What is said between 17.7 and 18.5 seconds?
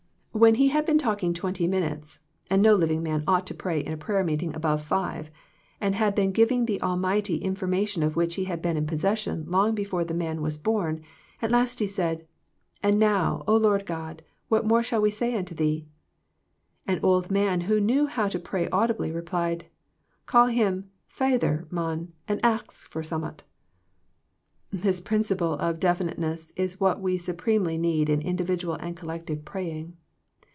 knew how to